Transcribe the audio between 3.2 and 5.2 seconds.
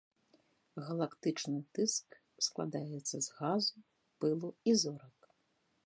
з газу, пылу і зорак.